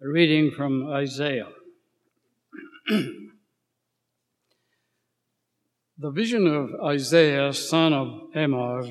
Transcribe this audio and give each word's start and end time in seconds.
A 0.00 0.06
reading 0.08 0.52
from 0.52 0.88
Isaiah. 0.92 1.48
the 2.88 3.20
vision 6.12 6.46
of 6.46 6.70
Isaiah, 6.84 7.52
son 7.52 7.92
of 7.92 8.30
Amoz, 8.32 8.88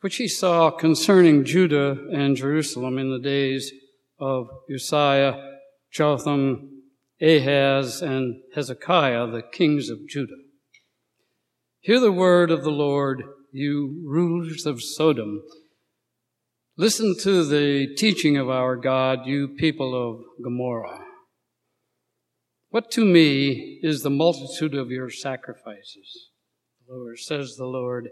which 0.00 0.16
he 0.16 0.28
saw 0.28 0.70
concerning 0.70 1.42
Judah 1.42 1.96
and 2.12 2.36
Jerusalem 2.36 2.98
in 2.98 3.10
the 3.10 3.18
days 3.18 3.72
of 4.20 4.48
Uzziah, 4.70 5.56
Jotham, 5.90 6.82
Ahaz, 7.22 8.02
and 8.02 8.42
Hezekiah, 8.54 9.28
the 9.28 9.42
kings 9.42 9.88
of 9.88 10.06
Judah. 10.06 10.42
Hear 11.80 11.98
the 11.98 12.12
word 12.12 12.50
of 12.50 12.62
the 12.62 12.70
Lord, 12.70 13.22
you 13.52 14.02
rulers 14.04 14.66
of 14.66 14.82
Sodom. 14.82 15.40
Listen 16.80 17.16
to 17.22 17.44
the 17.44 17.92
teaching 17.96 18.36
of 18.36 18.48
our 18.48 18.76
God, 18.76 19.26
you 19.26 19.48
people 19.48 19.96
of 19.96 20.22
Gomorrah. 20.40 21.00
What 22.70 22.92
to 22.92 23.04
me 23.04 23.80
is 23.82 24.04
the 24.04 24.10
multitude 24.10 24.76
of 24.76 24.88
your 24.88 25.10
sacrifices? 25.10 26.28
Lord 26.88 27.18
says 27.18 27.56
the 27.56 27.66
Lord, 27.66 28.10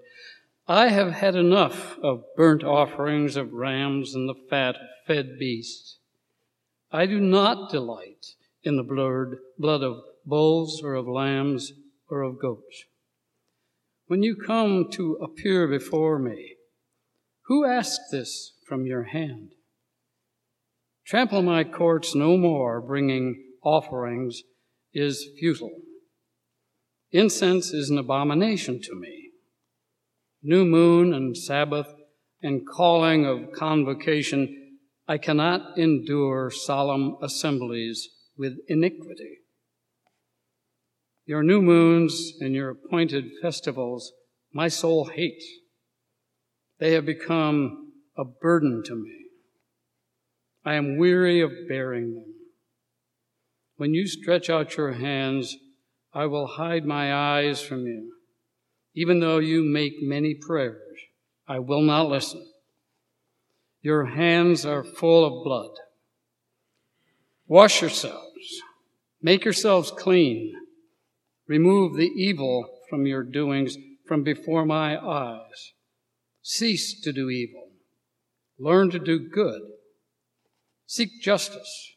I 0.66 0.88
have 0.88 1.12
had 1.12 1.36
enough 1.36 1.96
of 2.02 2.24
burnt 2.36 2.64
offerings 2.64 3.36
of 3.36 3.52
rams 3.52 4.16
and 4.16 4.28
the 4.28 4.34
fat 4.50 4.74
of 4.74 4.88
fed 5.06 5.38
beasts. 5.38 5.98
I 6.90 7.06
do 7.06 7.20
not 7.20 7.70
delight 7.70 8.34
in 8.64 8.76
the 8.76 8.82
blood, 8.82 9.36
blood 9.56 9.84
of 9.84 9.98
bulls 10.24 10.82
or 10.82 10.94
of 10.94 11.06
lambs 11.06 11.72
or 12.10 12.22
of 12.22 12.40
goats. 12.40 12.82
When 14.08 14.24
you 14.24 14.34
come 14.34 14.90
to 14.90 15.20
appear 15.22 15.68
before 15.68 16.18
me, 16.18 16.56
who 17.46 17.64
asked 17.64 18.10
this 18.10 18.54
from 18.66 18.86
your 18.86 19.04
hand? 19.04 19.52
Trample 21.06 21.42
my 21.42 21.62
courts 21.62 22.14
no 22.14 22.36
more, 22.36 22.80
bringing 22.80 23.42
offerings 23.62 24.42
is 24.92 25.28
futile. 25.38 25.82
Incense 27.12 27.72
is 27.72 27.90
an 27.90 27.98
abomination 27.98 28.80
to 28.82 28.94
me. 28.94 29.30
New 30.42 30.64
moon 30.64 31.14
and 31.14 31.36
Sabbath 31.36 31.86
and 32.42 32.66
calling 32.66 33.24
of 33.24 33.52
convocation, 33.52 34.78
I 35.08 35.18
cannot 35.18 35.78
endure 35.78 36.50
solemn 36.50 37.16
assemblies 37.22 38.08
with 38.36 38.58
iniquity. 38.68 39.38
Your 41.24 41.42
new 41.42 41.62
moons 41.62 42.32
and 42.40 42.54
your 42.54 42.70
appointed 42.70 43.26
festivals, 43.40 44.12
my 44.52 44.68
soul 44.68 45.06
hates. 45.06 45.46
They 46.78 46.92
have 46.92 47.06
become 47.06 47.85
a 48.16 48.24
burden 48.24 48.82
to 48.86 48.94
me. 48.94 49.26
I 50.64 50.74
am 50.74 50.96
weary 50.96 51.40
of 51.40 51.52
bearing 51.68 52.14
them. 52.14 52.34
When 53.76 53.94
you 53.94 54.06
stretch 54.06 54.48
out 54.48 54.76
your 54.76 54.92
hands, 54.92 55.56
I 56.12 56.26
will 56.26 56.46
hide 56.46 56.86
my 56.86 57.14
eyes 57.14 57.60
from 57.60 57.86
you. 57.86 58.12
Even 58.94 59.20
though 59.20 59.38
you 59.38 59.62
make 59.62 59.94
many 60.00 60.34
prayers, 60.34 60.98
I 61.46 61.58
will 61.58 61.82
not 61.82 62.08
listen. 62.08 62.44
Your 63.82 64.06
hands 64.06 64.64
are 64.64 64.82
full 64.82 65.24
of 65.24 65.44
blood. 65.44 65.76
Wash 67.46 67.82
yourselves. 67.82 68.62
Make 69.22 69.44
yourselves 69.44 69.90
clean. 69.90 70.54
Remove 71.46 71.96
the 71.96 72.10
evil 72.16 72.68
from 72.88 73.06
your 73.06 73.22
doings 73.22 73.76
from 74.06 74.22
before 74.22 74.64
my 74.64 74.98
eyes. 74.98 75.72
Cease 76.42 77.00
to 77.02 77.12
do 77.12 77.28
evil. 77.28 77.65
Learn 78.58 78.90
to 78.90 78.98
do 78.98 79.18
good. 79.18 79.60
Seek 80.86 81.10
justice. 81.20 81.96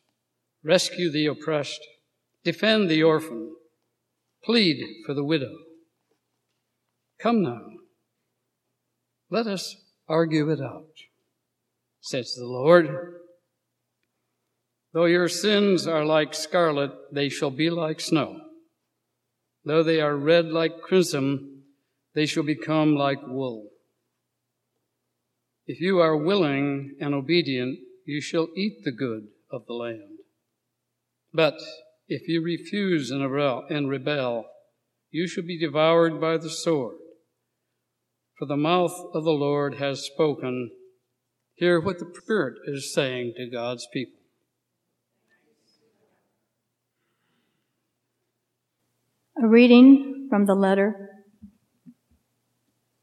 Rescue 0.64 1.12
the 1.12 1.28
oppressed. 1.28 1.82
Defend 2.44 2.90
the 2.90 3.04
orphan. 3.04 3.56
Plead 4.44 4.84
for 5.06 5.14
the 5.14 5.24
widow. 5.24 5.54
Come 7.20 7.44
now. 7.44 7.62
Let 9.30 9.46
us 9.46 9.76
argue 10.08 10.50
it 10.50 10.60
out, 10.60 10.88
says 12.02 12.34
the 12.36 12.46
Lord. 12.46 12.90
Though 14.94 15.06
your 15.06 15.28
sins 15.28 15.86
are 15.86 16.04
like 16.04 16.34
scarlet, 16.34 16.92
they 17.12 17.30
shall 17.30 17.52
be 17.52 17.70
like 17.70 18.00
snow. 18.00 18.40
Though 19.64 19.84
they 19.84 20.02
are 20.02 20.16
red 20.16 20.48
like 20.48 20.82
crimson, 20.82 21.64
they 22.16 22.26
shall 22.26 22.44
become 22.44 22.96
like 22.96 23.20
wool. 23.28 23.70
If 25.72 25.80
you 25.80 26.00
are 26.00 26.18
willing 26.18 26.96
and 27.00 27.14
obedient, 27.14 27.78
you 28.04 28.22
shall 28.22 28.48
eat 28.58 28.84
the 28.84 28.92
good 28.92 29.28
of 29.52 29.68
the 29.68 29.74
land. 29.74 30.18
But 31.32 31.60
if 32.08 32.28
you 32.28 32.42
refuse 32.42 33.12
and 33.12 33.32
rebel, 33.88 34.46
you 35.12 35.28
shall 35.28 35.44
be 35.44 35.60
devoured 35.60 36.20
by 36.20 36.38
the 36.38 36.50
sword. 36.50 36.96
For 38.40 38.48
the 38.48 38.58
mouth 38.58 38.96
of 39.14 39.24
the 39.24 39.30
Lord 39.30 39.76
has 39.76 40.02
spoken. 40.02 40.72
Hear 41.54 41.80
what 41.80 42.00
the 42.00 42.12
Spirit 42.24 42.56
is 42.66 42.92
saying 42.92 43.36
to 43.38 43.48
God's 43.48 43.88
people. 43.94 44.22
A 49.44 49.48
reading 49.48 50.26
from 50.32 50.48
the 50.48 50.56
letter 50.56 51.10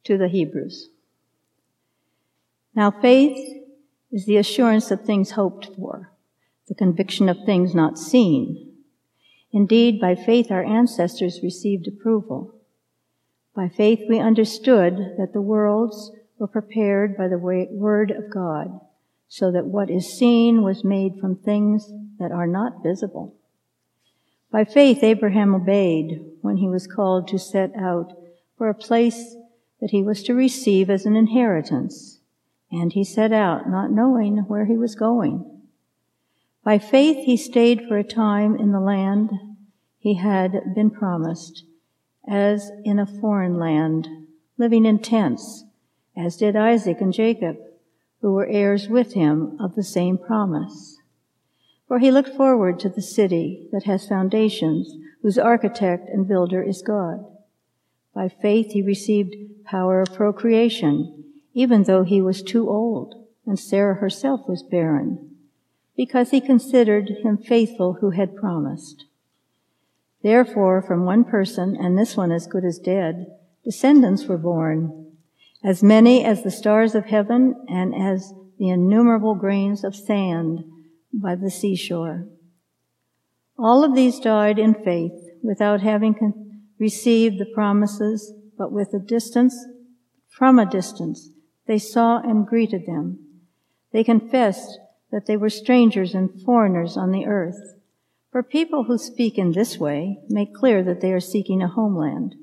to 0.02 0.18
the 0.18 0.26
Hebrews. 0.26 0.88
Now 2.76 2.90
faith 2.90 3.62
is 4.12 4.26
the 4.26 4.36
assurance 4.36 4.90
of 4.90 5.00
things 5.00 5.30
hoped 5.30 5.70
for, 5.76 6.12
the 6.68 6.74
conviction 6.74 7.30
of 7.30 7.38
things 7.46 7.74
not 7.74 7.98
seen. 7.98 8.74
Indeed, 9.50 9.98
by 9.98 10.14
faith 10.14 10.50
our 10.50 10.62
ancestors 10.62 11.40
received 11.42 11.88
approval. 11.88 12.54
By 13.54 13.70
faith 13.70 14.00
we 14.06 14.18
understood 14.18 15.14
that 15.16 15.32
the 15.32 15.40
worlds 15.40 16.12
were 16.38 16.46
prepared 16.46 17.16
by 17.16 17.28
the 17.28 17.38
word 17.38 18.10
of 18.10 18.28
God, 18.30 18.78
so 19.26 19.50
that 19.50 19.64
what 19.64 19.88
is 19.88 20.18
seen 20.18 20.62
was 20.62 20.84
made 20.84 21.14
from 21.18 21.34
things 21.34 21.90
that 22.18 22.30
are 22.30 22.46
not 22.46 22.82
visible. 22.82 23.34
By 24.52 24.64
faith, 24.64 25.02
Abraham 25.02 25.54
obeyed 25.54 26.20
when 26.42 26.58
he 26.58 26.68
was 26.68 26.86
called 26.86 27.26
to 27.28 27.38
set 27.38 27.72
out 27.74 28.12
for 28.58 28.68
a 28.68 28.74
place 28.74 29.34
that 29.80 29.90
he 29.90 30.02
was 30.02 30.22
to 30.24 30.34
receive 30.34 30.90
as 30.90 31.06
an 31.06 31.16
inheritance. 31.16 32.15
And 32.70 32.92
he 32.92 33.04
set 33.04 33.32
out, 33.32 33.68
not 33.68 33.90
knowing 33.90 34.38
where 34.48 34.66
he 34.66 34.76
was 34.76 34.94
going. 34.94 35.60
By 36.64 36.78
faith, 36.78 37.24
he 37.24 37.36
stayed 37.36 37.86
for 37.86 37.96
a 37.96 38.04
time 38.04 38.56
in 38.56 38.72
the 38.72 38.80
land 38.80 39.30
he 39.98 40.14
had 40.14 40.74
been 40.74 40.90
promised, 40.90 41.64
as 42.28 42.70
in 42.84 42.98
a 42.98 43.06
foreign 43.06 43.58
land, 43.58 44.08
living 44.58 44.84
in 44.84 44.98
tents, 44.98 45.64
as 46.16 46.36
did 46.36 46.56
Isaac 46.56 47.00
and 47.00 47.12
Jacob, 47.12 47.56
who 48.20 48.32
were 48.32 48.46
heirs 48.46 48.88
with 48.88 49.12
him 49.12 49.56
of 49.60 49.74
the 49.74 49.84
same 49.84 50.18
promise. 50.18 50.96
For 51.86 52.00
he 52.00 52.10
looked 52.10 52.36
forward 52.36 52.80
to 52.80 52.88
the 52.88 53.02
city 53.02 53.68
that 53.70 53.84
has 53.84 54.08
foundations, 54.08 54.96
whose 55.22 55.38
architect 55.38 56.08
and 56.08 56.26
builder 56.26 56.62
is 56.62 56.82
God. 56.82 57.24
By 58.12 58.28
faith 58.28 58.72
he 58.72 58.82
received 58.82 59.36
power 59.64 60.00
of 60.00 60.14
procreation, 60.14 61.15
even 61.56 61.84
though 61.84 62.02
he 62.02 62.20
was 62.20 62.42
too 62.42 62.68
old, 62.68 63.14
and 63.46 63.58
Sarah 63.58 63.94
herself 63.94 64.42
was 64.46 64.62
barren, 64.62 65.36
because 65.96 66.30
he 66.30 66.38
considered 66.38 67.08
him 67.24 67.38
faithful 67.38 67.94
who 67.94 68.10
had 68.10 68.36
promised. 68.36 69.06
Therefore, 70.22 70.82
from 70.82 71.06
one 71.06 71.24
person, 71.24 71.74
and 71.74 71.96
this 71.96 72.14
one 72.14 72.30
as 72.30 72.46
good 72.46 72.62
as 72.62 72.78
dead, 72.78 73.38
descendants 73.64 74.26
were 74.26 74.36
born, 74.36 75.12
as 75.64 75.82
many 75.82 76.22
as 76.22 76.42
the 76.42 76.50
stars 76.50 76.94
of 76.94 77.06
heaven 77.06 77.54
and 77.70 77.94
as 77.94 78.34
the 78.58 78.68
innumerable 78.68 79.34
grains 79.34 79.82
of 79.82 79.96
sand 79.96 80.62
by 81.10 81.34
the 81.34 81.50
seashore. 81.50 82.26
All 83.58 83.82
of 83.82 83.94
these 83.94 84.20
died 84.20 84.58
in 84.58 84.74
faith 84.74 85.30
without 85.42 85.80
having 85.80 86.14
con- 86.14 86.60
received 86.78 87.38
the 87.38 87.50
promises, 87.54 88.30
but 88.58 88.72
with 88.72 88.92
a 88.92 88.98
distance, 88.98 89.56
from 90.28 90.58
a 90.58 90.70
distance, 90.70 91.30
they 91.66 91.78
saw 91.78 92.18
and 92.18 92.46
greeted 92.46 92.86
them. 92.86 93.18
They 93.92 94.04
confessed 94.04 94.78
that 95.10 95.26
they 95.26 95.36
were 95.36 95.50
strangers 95.50 96.14
and 96.14 96.42
foreigners 96.42 96.96
on 96.96 97.10
the 97.10 97.26
earth. 97.26 97.74
For 98.30 98.42
people 98.42 98.84
who 98.84 98.98
speak 98.98 99.38
in 99.38 99.52
this 99.52 99.78
way 99.78 100.20
make 100.28 100.54
clear 100.54 100.82
that 100.82 101.00
they 101.00 101.12
are 101.12 101.20
seeking 101.20 101.62
a 101.62 101.68
homeland. 101.68 102.34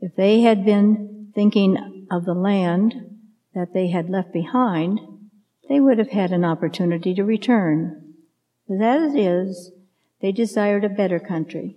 If 0.00 0.14
they 0.16 0.42
had 0.42 0.64
been 0.64 1.32
thinking 1.34 2.06
of 2.10 2.24
the 2.24 2.34
land 2.34 3.18
that 3.54 3.72
they 3.72 3.88
had 3.88 4.10
left 4.10 4.32
behind, 4.32 5.00
they 5.68 5.80
would 5.80 5.98
have 5.98 6.10
had 6.10 6.32
an 6.32 6.44
opportunity 6.44 7.14
to 7.14 7.24
return. 7.24 8.14
But 8.68 8.82
as 8.82 9.14
it 9.14 9.18
is, 9.18 9.72
they 10.20 10.32
desired 10.32 10.84
a 10.84 10.88
better 10.88 11.18
country. 11.18 11.76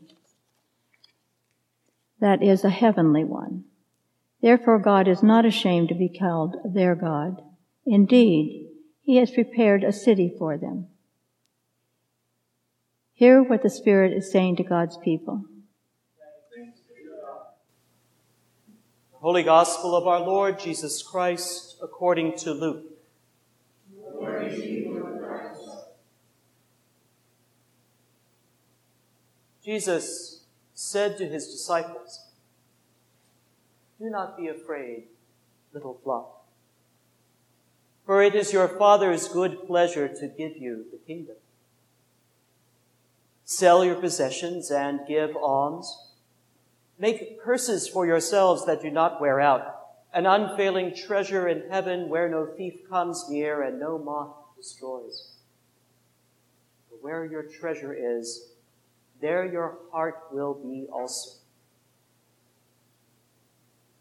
That 2.20 2.44
is 2.44 2.64
a 2.64 2.70
heavenly 2.70 3.24
one. 3.24 3.66
Therefore 4.42 4.80
God 4.80 5.08
is 5.08 5.24
not 5.24 5.46
ashamed 5.46 5.90
to 5.90 5.96
be 5.96 6.10
called 6.10 6.56
their 6.64 6.96
God. 6.96 7.42
Indeed, 7.86 8.68
he 9.02 9.18
has 9.18 9.32
prepared 9.32 9.84
a 9.84 9.92
city 9.92 10.34
for 10.38 10.58
them. 10.58 10.88
Hear 13.14 13.42
what 13.42 13.64
the 13.64 13.70
Spirit 13.70 14.14
is 14.14 14.32
saying 14.32 14.58
to 14.58 14.64
God's 14.64 14.98
people. 14.98 15.46
The 19.12 19.22
Holy 19.22 19.42
Gospel 19.44 19.96
of 19.96 20.06
our 20.06 20.20
Lord 20.20 20.60
Jesus 20.60 21.02
Christ 21.02 21.78
according 21.82 22.38
to 22.38 22.52
Luke. 22.54 22.84
Jesus 29.66 30.46
said 30.76 31.18
to 31.18 31.28
his 31.28 31.48
disciples, 31.48 32.27
Do 34.00 34.10
not 34.12 34.38
be 34.38 34.48
afraid, 34.48 35.06
little 35.74 36.00
flock, 36.04 36.46
for 38.06 38.22
it 38.22 38.36
is 38.36 38.54
your 38.54 38.68
Father's 38.68 39.28
good 39.28 39.66
pleasure 39.66 40.08
to 40.08 40.28
give 40.28 40.56
you 40.56 40.86
the 40.92 40.98
kingdom. 40.98 41.36
Sell 43.44 43.84
your 43.84 43.96
possessions 43.96 44.70
and 44.70 45.00
give 45.08 45.36
alms. 45.36 46.12
Make 47.00 47.42
purses 47.42 47.88
for 47.88 48.06
yourselves 48.06 48.66
that 48.66 48.82
do 48.82 48.92
not 48.92 49.20
wear 49.20 49.40
out, 49.40 49.80
an 50.14 50.26
unfailing 50.26 50.96
treasure 50.96 51.48
in 51.48 51.70
heaven 51.70 52.10
where 52.10 52.30
no 52.30 52.46
thief 52.46 52.88
comes 52.90 53.26
near 53.30 53.64
and 53.64 53.80
no 53.80 53.98
moth 53.98 54.36
destroys. 54.56 55.32
For 56.90 56.96
where 57.02 57.26
your 57.26 57.44
treasure 57.44 57.96
is, 57.98 58.52
there 59.22 59.46
your 59.46 59.78
heart 59.92 60.24
will 60.32 60.54
be 60.54 60.88
also. 60.92 61.37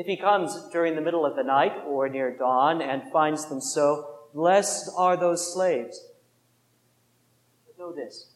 If 0.00 0.06
he 0.06 0.16
comes 0.16 0.56
during 0.72 0.94
the 0.94 1.02
middle 1.02 1.26
of 1.26 1.36
the 1.36 1.42
night 1.42 1.74
or 1.86 2.08
near 2.08 2.34
dawn 2.34 2.80
and 2.80 3.12
finds 3.12 3.50
them 3.50 3.60
so, 3.60 4.08
blessed 4.32 4.90
are 4.96 5.14
those 5.14 5.52
slaves. 5.52 6.02
But 7.66 7.78
know 7.78 7.92
this. 7.92 8.30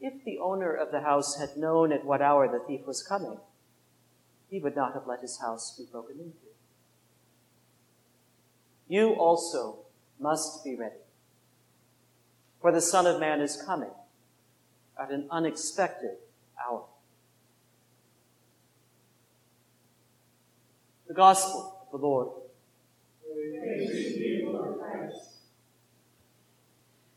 If 0.00 0.24
the 0.24 0.38
owner 0.38 0.72
of 0.72 0.92
the 0.92 1.00
house 1.00 1.36
had 1.40 1.56
known 1.56 1.90
at 1.90 2.04
what 2.04 2.22
hour 2.22 2.46
the 2.46 2.64
thief 2.64 2.86
was 2.86 3.02
coming, 3.02 3.38
he 4.48 4.60
would 4.60 4.76
not 4.76 4.94
have 4.94 5.08
let 5.08 5.20
his 5.20 5.40
house 5.40 5.76
be 5.76 5.84
broken 5.90 6.20
into. 6.20 6.46
You 8.86 9.14
also 9.14 9.78
must 10.20 10.62
be 10.62 10.76
ready, 10.76 11.02
for 12.60 12.70
the 12.70 12.80
Son 12.80 13.04
of 13.04 13.18
Man 13.18 13.40
is 13.40 13.60
coming 13.66 13.90
at 14.96 15.10
an 15.10 15.26
unexpected 15.28 16.18
hour. 16.64 16.84
The 21.10 21.16
Gospel 21.16 21.88
of 21.92 22.00
the 22.00 22.06
Lord. 22.06 22.28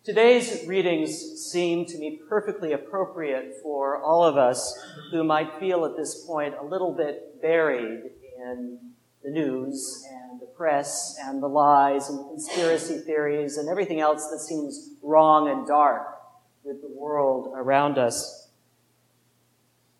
Today's 0.03 0.65
readings 0.65 1.15
seem 1.39 1.85
to 1.85 1.99
me 1.99 2.19
perfectly 2.27 2.73
appropriate 2.73 3.57
for 3.61 4.01
all 4.01 4.23
of 4.23 4.35
us 4.35 4.75
who 5.11 5.23
might 5.23 5.59
feel 5.59 5.85
at 5.85 5.95
this 5.95 6.25
point 6.25 6.55
a 6.59 6.65
little 6.65 6.91
bit 6.91 7.39
buried 7.39 8.09
in 8.39 8.79
the 9.23 9.29
news 9.29 10.03
and 10.11 10.41
the 10.41 10.47
press 10.47 11.15
and 11.21 11.43
the 11.43 11.47
lies 11.47 12.09
and 12.09 12.17
the 12.17 12.23
conspiracy 12.23 12.97
theories 12.97 13.57
and 13.57 13.69
everything 13.69 13.99
else 13.99 14.27
that 14.31 14.39
seems 14.39 14.89
wrong 15.03 15.51
and 15.51 15.67
dark 15.67 16.17
with 16.63 16.81
the 16.81 16.89
world 16.89 17.53
around 17.55 17.99
us. 17.99 18.49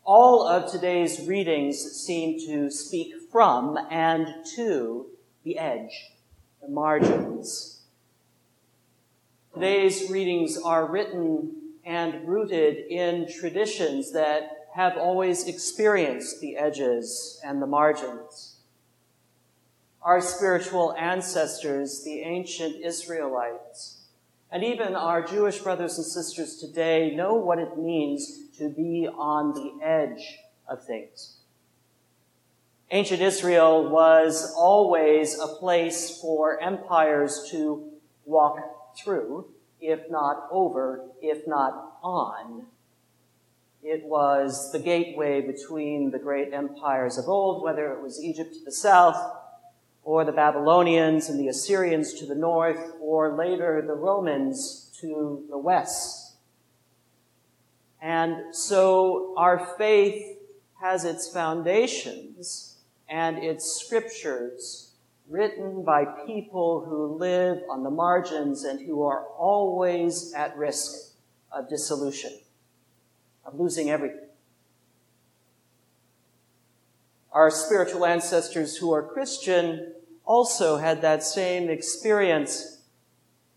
All 0.02 0.44
of 0.48 0.70
today's 0.70 1.28
readings 1.28 1.78
seem 1.78 2.40
to 2.48 2.68
speak 2.72 3.14
from 3.34 3.76
and 3.90 4.28
to 4.54 5.06
the 5.42 5.58
edge, 5.58 6.12
the 6.62 6.68
margins, 6.68 7.80
Today's 9.52 10.08
readings 10.08 10.56
are 10.56 10.86
written 10.86 11.52
and 11.84 12.28
rooted 12.28 12.76
in 12.90 13.28
traditions 13.32 14.12
that 14.12 14.68
have 14.74 14.96
always 14.96 15.48
experienced 15.48 16.40
the 16.40 16.56
edges 16.56 17.40
and 17.44 17.60
the 17.60 17.66
margins. 17.66 18.56
Our 20.00 20.20
spiritual 20.20 20.94
ancestors, 20.96 22.04
the 22.04 22.20
ancient 22.20 22.84
Israelites, 22.84 24.02
and 24.50 24.62
even 24.62 24.94
our 24.94 25.22
Jewish 25.22 25.58
brothers 25.58 25.98
and 25.98 26.06
sisters 26.06 26.56
today 26.56 27.14
know 27.16 27.34
what 27.34 27.58
it 27.58 27.76
means 27.76 28.48
to 28.58 28.68
be 28.68 29.08
on 29.08 29.54
the 29.54 29.84
edge 29.84 30.38
of 30.68 30.84
things. 30.84 31.36
Ancient 32.94 33.20
Israel 33.20 33.90
was 33.90 34.54
always 34.56 35.36
a 35.40 35.48
place 35.48 36.16
for 36.20 36.62
empires 36.62 37.48
to 37.50 37.90
walk 38.24 38.96
through, 38.96 39.48
if 39.80 40.08
not 40.12 40.46
over, 40.52 41.08
if 41.20 41.44
not 41.48 41.98
on. 42.04 42.66
It 43.82 44.04
was 44.04 44.70
the 44.70 44.78
gateway 44.78 45.40
between 45.40 46.12
the 46.12 46.20
great 46.20 46.52
empires 46.52 47.18
of 47.18 47.28
old, 47.28 47.64
whether 47.64 47.92
it 47.92 48.00
was 48.00 48.22
Egypt 48.22 48.54
to 48.54 48.64
the 48.64 48.70
south, 48.70 49.20
or 50.04 50.24
the 50.24 50.30
Babylonians 50.30 51.28
and 51.28 51.40
the 51.40 51.48
Assyrians 51.48 52.14
to 52.20 52.26
the 52.26 52.36
north, 52.36 52.92
or 53.00 53.36
later 53.36 53.82
the 53.84 53.94
Romans 53.94 54.96
to 55.00 55.44
the 55.50 55.58
west. 55.58 56.36
And 58.00 58.54
so 58.54 59.34
our 59.36 59.74
faith 59.76 60.38
has 60.80 61.04
its 61.04 61.28
foundations 61.28 62.73
and 63.08 63.38
its 63.38 63.80
scriptures 63.80 64.92
written 65.28 65.82
by 65.82 66.04
people 66.26 66.84
who 66.84 67.16
live 67.16 67.62
on 67.70 67.82
the 67.82 67.90
margins 67.90 68.64
and 68.64 68.80
who 68.86 69.02
are 69.02 69.24
always 69.38 70.32
at 70.34 70.56
risk 70.56 71.14
of 71.50 71.68
dissolution, 71.68 72.32
of 73.44 73.58
losing 73.58 73.90
everything. 73.90 74.20
Our 77.32 77.50
spiritual 77.50 78.06
ancestors 78.06 78.76
who 78.76 78.92
are 78.92 79.02
Christian 79.02 79.94
also 80.24 80.76
had 80.76 81.02
that 81.02 81.22
same 81.22 81.68
experience. 81.68 82.82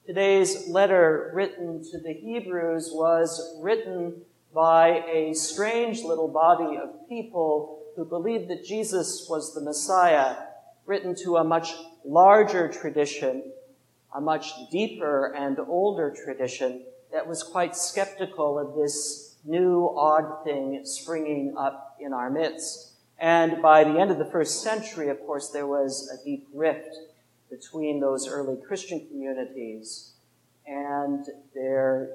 Today's 0.05 0.67
letter 0.67 1.31
written 1.33 1.83
to 1.91 1.99
the 1.99 2.13
Hebrews 2.13 2.89
was 2.93 3.57
written 3.61 4.21
by 4.53 5.03
a 5.13 5.33
strange 5.33 6.01
little 6.01 6.27
body 6.27 6.77
of 6.77 7.07
people 7.07 7.76
who 7.97 8.05
believed 8.05 8.47
that 8.47 8.63
Jesus 8.63 9.25
was 9.27 9.55
the 9.55 9.61
Messiah 9.61 10.35
written 10.85 11.15
to 11.15 11.37
a 11.37 11.43
much 11.43 11.73
larger 12.05 12.67
tradition, 12.69 13.51
a 14.15 14.21
much 14.21 14.51
deeper 14.71 15.33
and 15.35 15.59
older 15.59 16.15
tradition 16.23 16.85
that 17.11 17.27
was 17.27 17.41
quite 17.41 17.75
skeptical 17.75 18.59
of 18.59 18.75
this 18.75 19.35
new 19.43 19.91
odd 19.97 20.43
thing 20.43 20.81
springing 20.83 21.55
up 21.57 21.97
in 21.99 22.13
our 22.13 22.29
midst. 22.29 22.91
And 23.17 23.63
by 23.63 23.83
the 23.83 23.99
end 23.99 24.11
of 24.11 24.19
the 24.19 24.25
first 24.25 24.61
century, 24.61 25.09
of 25.09 25.19
course, 25.21 25.49
there 25.49 25.65
was 25.65 26.07
a 26.13 26.23
deep 26.23 26.47
rift 26.53 26.95
between 27.49 27.99
those 27.99 28.27
early 28.27 28.57
Christian 28.61 29.07
communities 29.07 30.11
and 30.67 31.25
their 31.55 32.11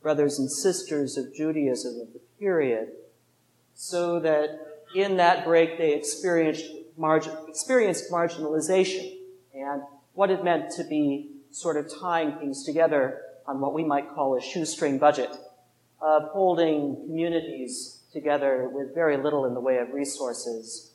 brothers 0.00 0.38
and 0.38 0.50
sisters 0.50 1.18
of 1.18 1.34
Judaism 1.34 2.00
of 2.00 2.14
the 2.14 2.20
period, 2.38 2.88
so 3.74 4.20
that 4.20 4.58
in 4.94 5.16
that 5.16 5.44
break, 5.44 5.78
they 5.78 5.94
experienced, 5.94 6.64
margin, 6.96 7.32
experienced 7.48 8.10
marginalization 8.10 9.18
and 9.54 9.82
what 10.14 10.30
it 10.30 10.44
meant 10.44 10.70
to 10.72 10.84
be 10.84 11.30
sort 11.50 11.76
of 11.76 11.92
tying 12.00 12.32
things 12.38 12.64
together 12.64 13.20
on 13.46 13.60
what 13.60 13.74
we 13.74 13.84
might 13.84 14.14
call 14.14 14.36
a 14.36 14.40
shoestring 14.40 14.98
budget 14.98 15.30
of 16.00 16.24
holding 16.30 16.96
communities 17.06 18.00
together 18.12 18.68
with 18.72 18.94
very 18.94 19.16
little 19.16 19.44
in 19.44 19.54
the 19.54 19.60
way 19.60 19.78
of 19.78 19.92
resources, 19.92 20.92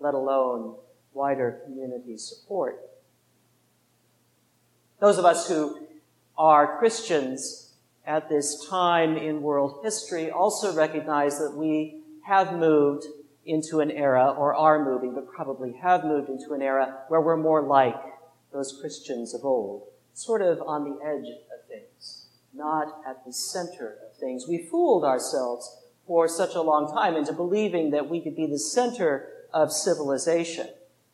let 0.00 0.14
alone 0.14 0.74
wider 1.12 1.60
community 1.64 2.16
support. 2.16 2.80
Those 4.98 5.18
of 5.18 5.24
us 5.24 5.48
who 5.48 5.86
are 6.36 6.78
Christians 6.78 7.74
at 8.06 8.28
this 8.28 8.66
time 8.68 9.16
in 9.16 9.42
world 9.42 9.80
history 9.82 10.30
also 10.30 10.74
recognize 10.74 11.38
that 11.38 11.54
we 11.54 12.02
have 12.26 12.52
moved 12.52 13.04
into 13.44 13.78
an 13.78 13.90
era, 13.90 14.34
or 14.36 14.54
are 14.54 14.84
moving, 14.84 15.14
but 15.14 15.28
probably 15.28 15.72
have 15.80 16.04
moved 16.04 16.28
into 16.28 16.52
an 16.52 16.60
era 16.60 16.98
where 17.08 17.20
we're 17.20 17.36
more 17.36 17.62
like 17.62 17.94
those 18.52 18.76
Christians 18.80 19.32
of 19.32 19.44
old, 19.44 19.84
sort 20.14 20.42
of 20.42 20.60
on 20.62 20.82
the 20.84 20.98
edge 21.04 21.28
of 21.28 21.68
things, 21.68 22.26
not 22.52 23.00
at 23.08 23.24
the 23.24 23.32
center 23.32 23.98
of 24.04 24.16
things. 24.18 24.46
We 24.48 24.66
fooled 24.68 25.04
ourselves 25.04 25.84
for 26.06 26.26
such 26.26 26.56
a 26.56 26.62
long 26.62 26.92
time 26.92 27.14
into 27.14 27.32
believing 27.32 27.90
that 27.90 28.08
we 28.08 28.20
could 28.20 28.34
be 28.34 28.46
the 28.46 28.58
center 28.58 29.28
of 29.52 29.72
civilization. 29.72 30.68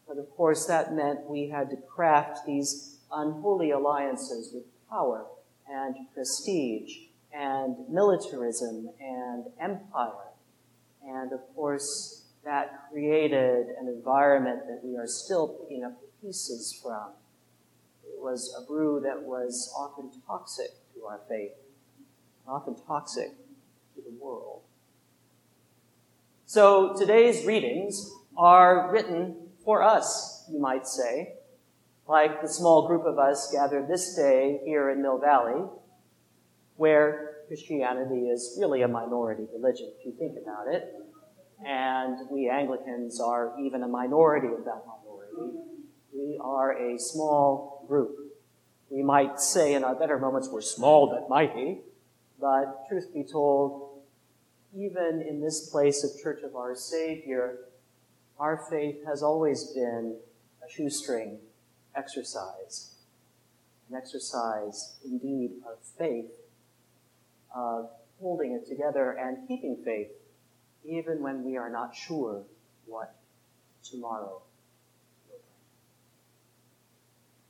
But 0.09 0.17
of 0.17 0.31
course, 0.31 0.67
that 0.67 0.95
meant 0.95 1.29
we 1.29 1.49
had 1.49 1.69
to 1.71 1.77
craft 1.77 2.47
these 2.47 2.97
unholy 3.13 3.71
alliances 3.71 4.51
with 4.55 4.65
power 4.89 5.27
and 5.69 5.95
prestige 6.15 6.97
and 7.33 7.77
militarism 7.91 8.91
and 9.01 9.47
empire. 9.61 10.32
And 11.07 11.33
of 11.33 11.41
course, 11.55 12.25
that 12.45 12.91
created 12.91 13.67
an 13.81 13.89
environment 13.89 14.61
that 14.67 14.81
we 14.83 14.97
are 14.97 15.07
still 15.07 15.49
picking 15.49 15.85
up 15.85 15.93
pieces 16.21 16.79
from. 16.83 17.11
It 18.05 18.21
was 18.21 18.55
a 18.59 18.67
brew 18.67 19.01
that 19.05 19.23
was 19.23 19.73
often 19.77 20.11
toxic 20.27 20.71
to 20.95 21.07
our 21.07 21.21
faith, 21.29 21.53
often 22.47 22.77
toxic 22.87 23.31
to 23.95 24.03
the 24.03 24.25
world. 24.25 24.63
So 26.47 26.95
today's 26.99 27.45
readings 27.47 28.11
are 28.37 28.91
written 28.93 29.37
for 29.65 29.83
us, 29.83 30.45
you 30.51 30.61
might 30.61 30.87
say, 30.87 31.35
like 32.09 32.43
the 32.43 32.49
small 32.49 32.87
group 32.87 33.05
of 33.07 33.19
us 33.19 33.51
gathered 33.53 33.89
this 33.89 34.15
day 34.15 34.61
here 34.65 34.91
in 34.91 35.03
Mill 35.03 35.19
Valley, 35.19 35.63
where 36.77 37.32
Christianity 37.53 38.31
is 38.31 38.57
really 38.59 38.81
a 38.81 38.89
minority 38.89 39.43
religion, 39.53 39.93
if 40.01 40.07
you 40.07 40.15
think 40.19 40.39
about 40.43 40.69
it. 40.75 40.91
And 41.63 42.17
we 42.31 42.49
Anglicans 42.49 43.21
are 43.21 43.53
even 43.61 43.83
a 43.83 43.89
minority 43.89 44.47
of 44.47 44.65
that 44.65 44.81
minority. 44.87 45.59
We 46.17 46.39
are 46.41 46.73
a 46.73 46.99
small 46.99 47.85
group. 47.87 48.17
We 48.89 49.03
might 49.03 49.39
say 49.39 49.75
in 49.75 49.85
our 49.85 49.95
better 49.95 50.19
moments, 50.19 50.49
we're 50.51 50.63
small 50.63 51.09
but 51.09 51.29
mighty. 51.29 51.81
But 52.41 52.89
truth 52.89 53.13
be 53.13 53.23
told, 53.23 54.01
even 54.75 55.21
in 55.21 55.43
this 55.43 55.69
place 55.69 56.03
of 56.05 56.23
Church 56.23 56.41
of 56.43 56.57
Our 56.57 56.75
Savior, 56.75 57.59
our 58.39 58.65
faith 58.71 59.05
has 59.07 59.23
always 59.23 59.65
been 59.75 60.17
a 60.67 60.73
shoestring 60.73 61.39
exercise. 61.95 62.95
An 63.91 63.95
exercise, 63.95 64.97
indeed, 65.05 65.51
of 65.71 65.85
faith, 65.99 66.31
of 67.55 67.91
holding 68.21 68.53
it 68.53 68.67
together 68.69 69.13
and 69.13 69.49
keeping 69.49 69.77
faith, 69.85 70.09
even 70.85 71.23
when 71.23 71.45
we 71.45 71.57
are 71.57 71.71
not 71.71 71.95
sure 71.95 72.43
what 72.87 73.15
tomorrow 73.83 74.43
will 75.29 75.39
bring. 75.39 75.41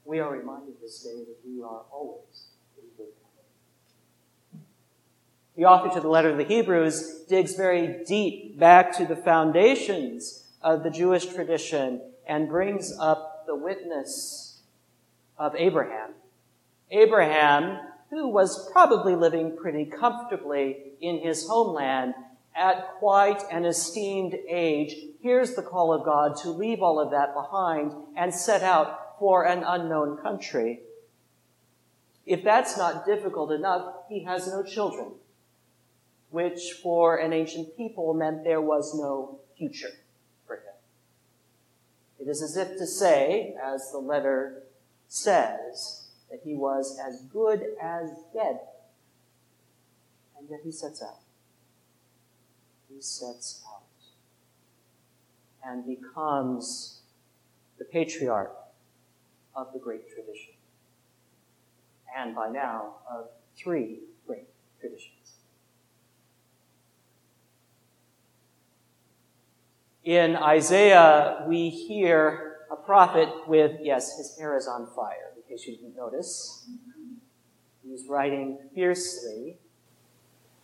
We 0.04 0.20
are 0.20 0.32
reminded 0.32 0.74
this 0.80 1.02
day 1.02 1.24
that 1.24 1.36
we 1.46 1.62
are 1.62 1.82
always 1.92 2.46
in 2.76 2.84
good 2.96 3.12
company. 3.22 4.64
The 5.56 5.64
author 5.66 5.94
to 5.94 6.00
the 6.00 6.08
letter 6.08 6.30
of 6.30 6.38
the 6.38 6.44
Hebrews 6.44 7.24
digs 7.28 7.54
very 7.54 8.02
deep 8.06 8.58
back 8.58 8.96
to 8.96 9.04
the 9.04 9.16
foundations 9.16 10.44
of 10.62 10.82
the 10.82 10.90
Jewish 10.90 11.26
tradition 11.26 12.00
and 12.26 12.48
brings 12.48 12.96
up 12.98 13.44
the 13.46 13.56
witness 13.56 14.60
of 15.36 15.54
Abraham. 15.56 16.10
Abraham, 16.90 17.78
who 18.12 18.28
was 18.28 18.70
probably 18.72 19.16
living 19.16 19.56
pretty 19.56 19.86
comfortably 19.86 20.92
in 21.00 21.18
his 21.20 21.48
homeland 21.48 22.12
at 22.54 22.98
quite 22.98 23.42
an 23.50 23.64
esteemed 23.64 24.36
age, 24.50 24.94
hears 25.22 25.54
the 25.54 25.62
call 25.62 25.94
of 25.94 26.04
God 26.04 26.36
to 26.36 26.50
leave 26.50 26.82
all 26.82 27.00
of 27.00 27.10
that 27.10 27.32
behind 27.32 27.90
and 28.14 28.34
set 28.34 28.62
out 28.62 29.18
for 29.18 29.46
an 29.46 29.64
unknown 29.66 30.18
country. 30.18 30.80
If 32.26 32.44
that's 32.44 32.76
not 32.76 33.06
difficult 33.06 33.50
enough, 33.50 33.94
he 34.10 34.24
has 34.24 34.46
no 34.46 34.62
children, 34.62 35.12
which 36.28 36.74
for 36.82 37.16
an 37.16 37.32
ancient 37.32 37.78
people 37.78 38.12
meant 38.12 38.44
there 38.44 38.60
was 38.60 38.94
no 38.94 39.40
future. 39.56 39.88
For 40.46 40.56
him. 40.56 40.74
It 42.20 42.28
is 42.28 42.42
as 42.42 42.58
if 42.58 42.76
to 42.76 42.86
say, 42.86 43.56
as 43.64 43.90
the 43.90 43.98
letter 43.98 44.64
says, 45.08 46.01
that 46.32 46.40
he 46.42 46.54
was 46.54 46.98
as 47.06 47.20
good 47.30 47.62
as 47.80 48.08
dead. 48.32 48.58
And 50.36 50.48
yet 50.50 50.60
he 50.64 50.72
sets 50.72 51.02
out. 51.02 51.20
He 52.88 53.00
sets 53.02 53.62
out 53.70 53.82
and 55.62 55.86
becomes 55.86 57.02
the 57.78 57.84
patriarch 57.84 58.56
of 59.54 59.72
the 59.74 59.78
great 59.78 60.08
tradition. 60.08 60.54
And 62.16 62.34
by 62.34 62.48
now, 62.48 62.94
of 63.10 63.28
three 63.54 64.00
great 64.26 64.48
traditions. 64.80 65.34
In 70.02 70.34
Isaiah, 70.34 71.44
we 71.46 71.68
hear 71.68 72.56
a 72.70 72.76
prophet 72.76 73.28
with, 73.46 73.72
yes, 73.82 74.16
his 74.16 74.36
hair 74.38 74.56
is 74.56 74.66
on 74.66 74.88
fire, 74.96 75.31
in 75.52 75.58
case 75.58 75.66
you 75.66 75.76
didn't 75.76 75.96
notice. 75.96 76.66
He's 77.84 78.06
writing 78.08 78.58
fiercely 78.74 79.58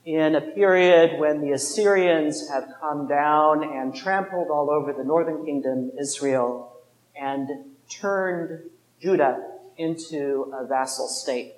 in 0.05 0.35
a 0.35 0.41
period 0.41 1.21
when 1.21 1.43
the 1.43 1.53
Assyrians 1.53 2.49
have 2.49 2.69
come 2.81 3.07
down 3.07 3.63
and 3.63 3.95
trampled 3.95 4.49
all 4.49 4.71
over 4.71 4.95
the 4.95 5.05
northern 5.05 5.45
kingdom, 5.45 5.91
Israel, 6.01 6.81
and 7.21 7.49
turned 7.91 8.61
Judah 9.01 9.45
into 9.77 10.53
a 10.59 10.67
vassal 10.67 11.09
state. 11.09 11.55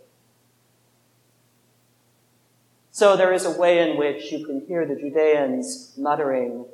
So 2.91 3.17
there 3.17 3.33
is 3.33 3.45
a 3.45 3.53
way 3.53 3.89
in 3.89 3.97
which 3.97 4.33
you 4.33 4.45
can 4.45 4.67
hear 4.67 4.85
the 4.87 4.97
Judeans 4.97 5.95
muttering, 5.97 6.67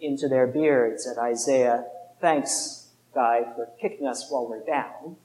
into 0.00 0.26
their 0.26 0.48
beards 0.48 1.06
at 1.06 1.16
Isaiah, 1.16 1.84
thanks, 2.20 2.88
Guy, 3.14 3.44
for 3.54 3.68
kicking 3.80 4.04
us 4.04 4.26
while 4.28 4.48
we're 4.48 4.66
down. 4.66 5.16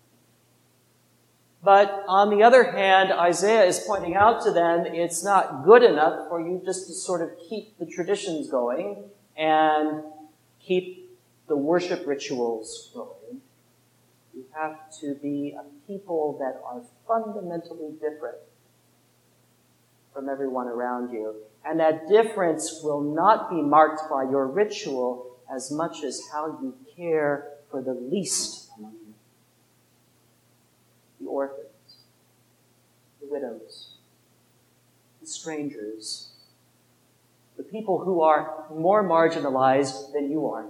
But 1.68 2.06
on 2.08 2.30
the 2.30 2.44
other 2.44 2.72
hand, 2.72 3.12
Isaiah 3.12 3.66
is 3.66 3.84
pointing 3.86 4.16
out 4.16 4.42
to 4.44 4.52
them 4.52 4.86
it's 4.86 5.22
not 5.22 5.66
good 5.66 5.84
enough 5.84 6.30
for 6.30 6.40
you 6.40 6.62
just 6.64 6.88
to 6.88 6.94
sort 6.94 7.22
of 7.22 7.38
keep 7.50 7.78
the 7.78 7.86
traditions 7.86 8.50
going 8.50 9.04
and 9.36 10.02
keep 10.62 11.12
the 11.50 11.58
worship 11.58 12.08
rituals 12.08 12.90
going. 12.94 13.42
You 14.34 14.46
have 14.56 14.78
to 15.02 15.16
be 15.16 15.58
a 15.60 15.66
people 15.86 16.38
that 16.40 16.62
are 16.64 16.84
fundamentally 17.06 17.92
different 18.00 18.38
from 20.14 20.30
everyone 20.30 20.68
around 20.68 21.12
you. 21.12 21.36
And 21.66 21.82
that 21.82 22.08
difference 22.08 22.80
will 22.82 23.02
not 23.02 23.50
be 23.50 23.62
marked 23.62 24.10
by 24.10 24.24
your 24.24 24.48
ritual 24.48 25.36
as 25.54 25.70
much 25.70 26.06
as 26.06 26.22
how 26.32 26.48
you 26.62 26.76
care 26.96 27.50
for 27.70 27.82
the 27.82 27.94
least. 27.94 28.67
The 31.20 31.28
orphans, 31.28 31.98
the 33.20 33.28
widows, 33.30 33.96
the 35.22 35.28
strangers, 35.28 36.30
the 37.58 37.64
people 37.64 38.00
who 38.00 38.22
are 38.22 38.66
more 38.74 39.04
marginalized 39.04 40.14
than 40.14 40.30
you 40.30 40.48
are. 40.48 40.66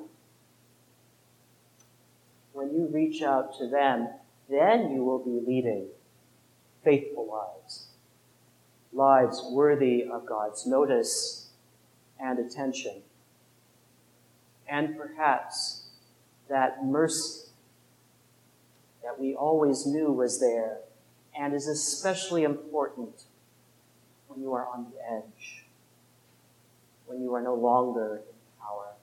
When 2.53 2.73
you 2.73 2.87
reach 2.91 3.21
out 3.21 3.57
to 3.59 3.67
them, 3.67 4.09
then 4.49 4.91
you 4.91 5.03
will 5.03 5.19
be 5.19 5.45
leading 5.45 5.87
faithful 6.83 7.27
lives 7.27 7.87
lives 8.97 9.41
worthy 9.51 10.03
of 10.03 10.25
God's 10.25 10.65
notice 10.65 11.49
and 12.19 12.39
attention. 12.39 13.03
And 14.67 14.97
perhaps 14.97 15.87
that 16.49 16.83
mercy 16.83 17.46
that 19.07 19.17
we 19.17 19.33
always 19.33 19.85
knew 19.85 20.11
was 20.11 20.41
there 20.41 20.79
and 21.39 21.53
is 21.53 21.65
especially 21.65 22.43
important 22.43 23.23
when 24.27 24.41
you 24.41 24.51
are 24.51 24.67
on 24.67 24.87
the 24.91 24.97
edge, 25.09 25.63
when 27.05 27.21
you 27.21 27.33
are 27.33 27.41
no 27.41 27.55
longer 27.55 28.17
in 28.17 28.35
power, 28.61 28.95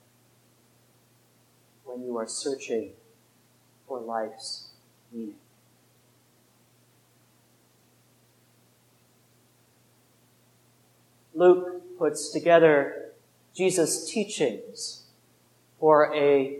when 1.84 2.02
you 2.02 2.18
are 2.18 2.26
searching 2.26 2.90
for 3.88 3.98
life's 3.98 4.72
meaning. 5.10 5.36
Luke 11.34 11.98
puts 11.98 12.30
together 12.30 13.12
Jesus' 13.54 14.10
teachings 14.10 15.04
for 15.80 16.14
a 16.14 16.58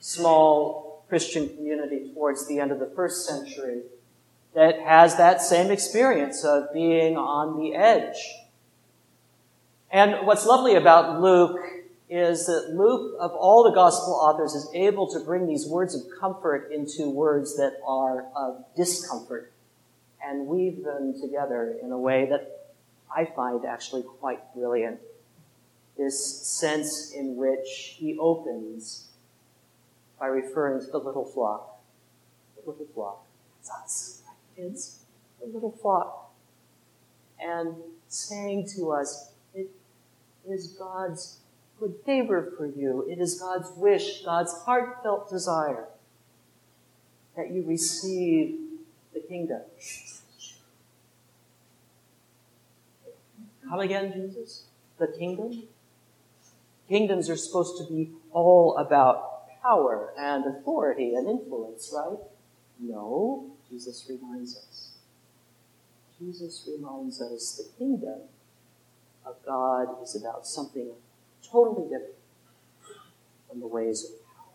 small 0.00 0.95
Christian 1.08 1.48
community 1.48 2.10
towards 2.12 2.48
the 2.48 2.58
end 2.58 2.72
of 2.72 2.78
the 2.78 2.90
first 2.94 3.26
century 3.26 3.82
that 4.54 4.80
has 4.80 5.16
that 5.16 5.40
same 5.40 5.70
experience 5.70 6.44
of 6.44 6.72
being 6.72 7.16
on 7.16 7.60
the 7.60 7.74
edge. 7.74 8.16
And 9.90 10.26
what's 10.26 10.46
lovely 10.46 10.74
about 10.74 11.20
Luke 11.20 11.58
is 12.08 12.46
that 12.46 12.70
Luke, 12.74 13.16
of 13.20 13.32
all 13.32 13.64
the 13.64 13.72
gospel 13.72 14.14
authors, 14.14 14.54
is 14.54 14.68
able 14.74 15.12
to 15.12 15.20
bring 15.20 15.46
these 15.46 15.66
words 15.66 15.94
of 15.94 16.02
comfort 16.18 16.70
into 16.72 17.10
words 17.10 17.56
that 17.56 17.78
are 17.86 18.26
of 18.34 18.64
discomfort 18.76 19.52
and 20.24 20.46
weave 20.46 20.84
them 20.84 21.14
together 21.20 21.76
in 21.82 21.92
a 21.92 21.98
way 21.98 22.26
that 22.26 22.72
I 23.14 23.24
find 23.24 23.64
actually 23.64 24.02
quite 24.02 24.40
brilliant. 24.54 25.00
This 25.96 26.46
sense 26.46 27.12
in 27.12 27.36
which 27.36 27.96
he 27.96 28.16
opens 28.18 29.08
by 30.18 30.26
referring 30.26 30.84
to 30.84 30.90
the 30.90 30.98
little 30.98 31.24
flock. 31.24 31.80
The 32.56 32.70
little 32.70 32.86
flock. 32.94 33.26
It's 33.60 33.70
us, 33.70 34.22
kids? 34.56 35.00
The 35.40 35.46
little 35.46 35.72
flock. 35.72 36.32
And 37.38 37.74
saying 38.08 38.68
to 38.76 38.92
us, 38.92 39.32
it 39.54 39.68
is 40.48 40.68
God's 40.68 41.38
good 41.78 41.94
favor 42.04 42.52
for 42.56 42.66
you. 42.66 43.06
It 43.08 43.18
is 43.18 43.38
God's 43.40 43.70
wish, 43.76 44.22
God's 44.24 44.52
heartfelt 44.64 45.28
desire 45.28 45.86
that 47.36 47.50
you 47.50 47.62
receive 47.66 48.58
the 49.12 49.20
kingdom. 49.20 49.60
Come 53.68 53.80
again, 53.80 54.12
Jesus? 54.12 54.64
The 54.98 55.08
kingdom? 55.08 55.64
Kingdoms 56.88 57.28
are 57.28 57.36
supposed 57.36 57.76
to 57.78 57.92
be 57.92 58.10
all 58.32 58.76
about 58.78 59.35
power 59.66 60.12
and 60.18 60.44
authority 60.46 61.14
and 61.14 61.28
influence, 61.28 61.92
right? 61.94 62.18
No, 62.80 63.50
Jesus 63.68 64.06
reminds 64.08 64.56
us. 64.56 64.92
Jesus 66.18 66.68
reminds 66.72 67.20
us 67.20 67.56
the 67.56 67.78
kingdom 67.78 68.20
of 69.24 69.34
God 69.44 70.02
is 70.02 70.16
about 70.16 70.46
something 70.46 70.90
totally 71.50 71.88
different 71.88 72.14
from 73.48 73.60
the 73.60 73.66
ways 73.66 74.04
of 74.04 74.10
power. 74.10 74.46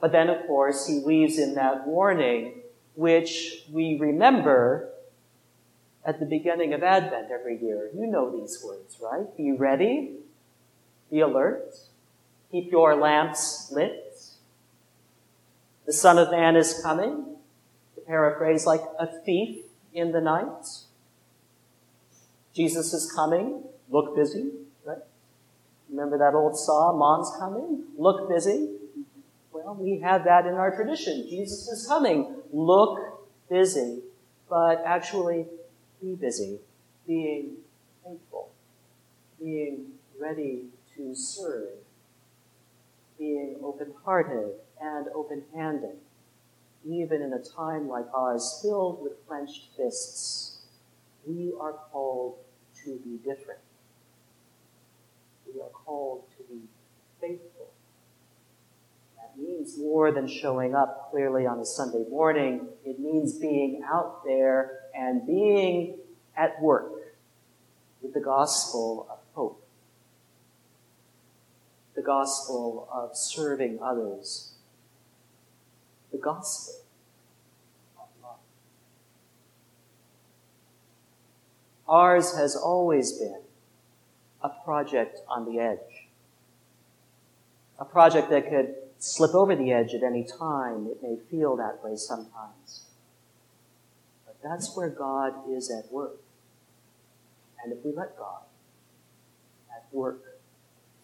But 0.00 0.12
then, 0.12 0.28
of 0.30 0.46
course, 0.46 0.86
he 0.86 1.00
weaves 1.00 1.38
in 1.38 1.54
that 1.54 1.86
warning, 1.86 2.62
which 2.94 3.64
we 3.70 3.98
remember 3.98 4.90
at 6.04 6.20
the 6.20 6.26
beginning 6.26 6.72
of 6.72 6.82
Advent 6.82 7.30
every 7.30 7.60
year. 7.60 7.90
You 7.94 8.06
know 8.06 8.30
these 8.30 8.62
words, 8.64 8.96
right? 9.02 9.26
Be 9.36 9.52
ready, 9.52 10.16
be 11.10 11.20
alert, 11.20 11.74
keep 12.50 12.70
your 12.70 12.96
lamps 12.96 13.70
lit. 13.72 14.16
The 15.86 15.92
Son 15.92 16.18
of 16.18 16.30
Man 16.30 16.56
is 16.56 16.80
coming, 16.82 17.24
to 17.94 18.00
paraphrase 18.02 18.66
like 18.66 18.82
a 18.98 19.06
thief 19.06 19.64
in 19.94 20.12
the 20.12 20.20
night. 20.20 20.66
Jesus 22.54 22.92
is 22.92 23.10
coming, 23.12 23.62
look 23.88 24.14
busy, 24.14 24.50
right? 24.84 24.98
Remember 25.88 26.18
that 26.18 26.34
old 26.34 26.58
saw, 26.58 26.94
Mom's 26.94 27.30
coming, 27.38 27.84
look 27.96 28.28
busy? 28.28 28.70
Well, 29.52 29.76
we 29.78 30.00
have 30.00 30.24
that 30.24 30.46
in 30.46 30.54
our 30.54 30.74
tradition. 30.74 31.26
Jesus 31.28 31.68
is 31.68 31.86
coming, 31.86 32.36
look 32.52 32.98
busy, 33.48 34.02
but 34.48 34.82
actually 34.84 35.46
be 36.02 36.14
busy, 36.14 36.58
being 37.06 37.56
faithful, 38.04 38.50
being 39.40 39.92
ready 40.20 40.64
to 40.96 41.14
serve, 41.14 41.68
being 43.18 43.56
open 43.62 43.92
hearted 44.04 44.52
and 44.80 45.06
open 45.14 45.42
handed, 45.54 45.96
even 46.84 47.22
in 47.22 47.32
a 47.32 47.42
time 47.42 47.88
like 47.88 48.06
ours 48.14 48.60
filled 48.62 49.02
with 49.02 49.12
clenched 49.26 49.68
fists. 49.76 50.60
We 51.26 51.52
are 51.60 51.72
called 51.72 52.38
to 52.84 52.98
be 53.04 53.18
different. 53.18 53.60
We 55.52 55.60
are 55.60 55.70
called 55.70 56.24
to 56.36 56.44
be 56.44 56.62
faithful. 57.20 57.72
That 59.16 59.42
means 59.42 59.76
more 59.78 60.12
than 60.12 60.28
showing 60.28 60.74
up 60.74 61.10
clearly 61.10 61.46
on 61.46 61.58
a 61.58 61.64
Sunday 61.64 62.04
morning. 62.08 62.68
It 62.84 63.00
means 63.00 63.38
being 63.38 63.82
out 63.90 64.24
there 64.24 64.78
and 64.94 65.26
being 65.26 65.98
at 66.36 66.60
work 66.62 66.92
with 68.00 68.14
the 68.14 68.20
gospel 68.20 69.06
of 69.10 69.18
the 71.98 72.04
gospel 72.04 72.88
of 72.92 73.16
serving 73.16 73.80
others, 73.82 74.52
the 76.12 76.18
gospel 76.18 76.74
of 77.98 78.06
love. 78.22 78.38
Ours 81.88 82.36
has 82.36 82.54
always 82.54 83.14
been 83.14 83.40
a 84.44 84.48
project 84.48 85.18
on 85.28 85.44
the 85.52 85.58
edge, 85.58 86.06
a 87.80 87.84
project 87.84 88.30
that 88.30 88.48
could 88.48 88.76
slip 89.00 89.34
over 89.34 89.56
the 89.56 89.72
edge 89.72 89.92
at 89.92 90.04
any 90.04 90.22
time. 90.22 90.86
It 90.86 91.02
may 91.02 91.16
feel 91.28 91.56
that 91.56 91.82
way 91.82 91.96
sometimes. 91.96 92.84
But 94.24 94.36
that's 94.40 94.76
where 94.76 94.88
God 94.88 95.34
is 95.50 95.68
at 95.68 95.90
work. 95.92 96.20
And 97.64 97.72
if 97.72 97.84
we 97.84 97.90
let 97.90 98.16
God 98.16 98.42
at 99.76 99.84
work 99.90 100.37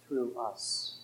through 0.08 0.36
us, 0.38 0.98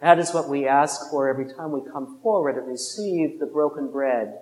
that 0.00 0.18
is 0.18 0.32
what 0.32 0.48
we 0.48 0.66
ask 0.66 1.10
for 1.10 1.28
every 1.28 1.52
time 1.52 1.70
we 1.70 1.80
come 1.90 2.18
forward 2.22 2.56
and 2.56 2.66
receive 2.66 3.38
the 3.38 3.46
broken 3.46 3.90
bread 3.90 4.38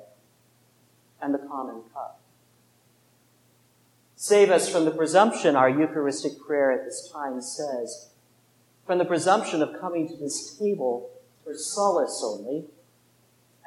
and 1.21 1.35
the 1.35 1.39
common 1.39 1.83
cup. 1.93 2.19
Save 4.17 4.51
us 4.51 4.71
from 4.71 4.85
the 4.85 4.91
presumption, 4.91 5.57
our 5.57 5.69
Eucharistic 5.69 6.41
prayer 6.41 6.73
at 6.73 6.85
this 6.85 7.11
time 7.13 7.41
says, 7.43 8.09
from 8.87 8.99
the 8.99 9.05
presumption 9.05 9.63
of 9.63 9.79
coming 9.81 10.09
to 10.09 10.17
this 10.17 10.57
table 10.59 11.11
for 11.45 11.55
solace 11.55 12.23
only 12.25 12.65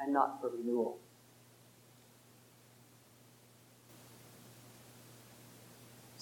and 0.00 0.12
not 0.12 0.40
for 0.40 0.50
renewal. 0.50 0.98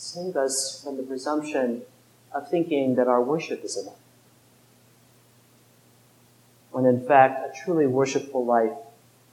save 0.03 0.37
us 0.37 0.83
from 0.83 0.97
the 0.97 1.03
presumption 1.05 1.83
of 2.35 2.49
thinking 2.49 2.95
that 2.97 3.09
our 3.09 3.23
worship 3.23 3.65
is 3.65 3.77
enough. 3.77 3.95
When 6.71 6.87
in 6.87 7.07
fact, 7.07 7.45
a 7.45 7.65
truly 7.65 7.87
worshipful 7.87 8.45
life 8.45 8.73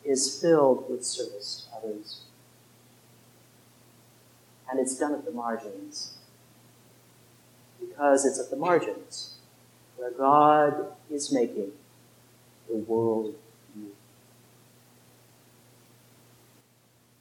is 0.04 0.40
filled 0.40 0.90
with 0.90 1.06
service 1.06 1.68
to 1.70 1.78
others. 1.78 2.22
And 4.70 4.80
it's 4.80 4.98
done 4.98 5.14
at 5.14 5.26
the 5.26 5.32
margins. 5.32 6.18
Because 7.80 8.26
it's 8.26 8.40
at 8.40 8.50
the 8.50 8.58
margins 8.58 9.36
where 9.98 10.12
God 10.12 10.88
is 11.10 11.32
making 11.32 11.72
the 12.70 12.76
world 12.76 13.36